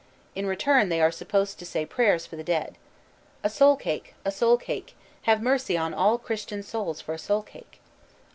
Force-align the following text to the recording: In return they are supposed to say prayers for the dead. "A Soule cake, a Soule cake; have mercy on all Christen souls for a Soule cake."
In 0.33 0.47
return 0.47 0.89
they 0.89 0.99
are 0.99 1.11
supposed 1.11 1.59
to 1.59 1.63
say 1.67 1.85
prayers 1.85 2.25
for 2.25 2.35
the 2.35 2.43
dead. 2.43 2.75
"A 3.43 3.51
Soule 3.51 3.75
cake, 3.75 4.15
a 4.25 4.31
Soule 4.31 4.57
cake; 4.57 4.95
have 5.29 5.43
mercy 5.43 5.77
on 5.77 5.93
all 5.93 6.17
Christen 6.17 6.63
souls 6.63 6.99
for 6.99 7.13
a 7.13 7.19
Soule 7.19 7.43
cake." 7.43 7.79